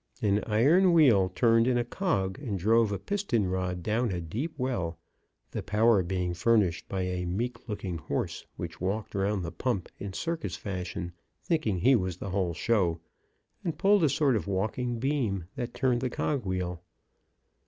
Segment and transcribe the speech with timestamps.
[0.19, 4.51] An iron wheel turned in a cog and drove a piston rod down a deep
[4.57, 4.97] well,
[5.51, 10.11] the power being furnished by a meek looking horse which walked round the pump in
[10.13, 11.11] circus fashion,
[11.43, 12.99] thinking he was the whole show,
[13.63, 16.81] and pulled a sort of walking beam that turned the cog wheel.